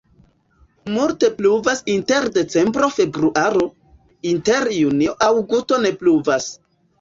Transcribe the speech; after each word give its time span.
Multe 0.93 1.27
pluvas 1.41 1.81
inter 1.95 2.25
decembro-februaro, 2.37 3.67
inter 4.31 4.67
julio-aŭgusto 4.79 5.81
ne 5.85 5.95
pluvas. 6.03 6.51